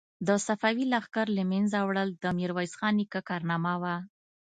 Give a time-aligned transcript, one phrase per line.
[0.27, 3.95] د صفوي لښکر له منځه وړل د میرویس نیکه کارنامه وه.